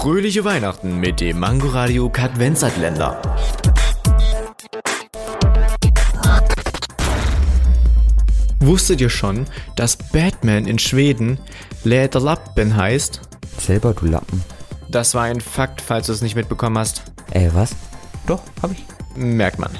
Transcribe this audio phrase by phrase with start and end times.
[0.00, 3.20] Fröhliche Weihnachten mit dem Mangoradio Kadvenzatländer.
[8.60, 9.44] Wusstet ihr schon,
[9.76, 11.38] dass Batman in Schweden
[11.84, 13.20] Läderlappen heißt?
[13.58, 14.42] Selber, du Lappen.
[14.88, 17.02] Das war ein Fakt, falls du es nicht mitbekommen hast.
[17.32, 17.76] Ey, was?
[18.26, 18.82] Doch, hab ich.
[19.16, 19.72] Merkt man.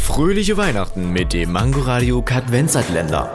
[0.00, 3.34] Fröhliche Weihnachten mit dem Mangoradio Kadvenzatländer.